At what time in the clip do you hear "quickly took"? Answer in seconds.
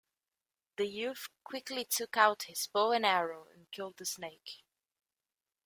1.43-2.17